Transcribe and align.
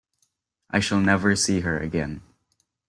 I 0.71 0.79
shall 0.79 0.99
never 0.99 1.35
see 1.35 1.59
her 1.59 1.77
again. 1.77 2.23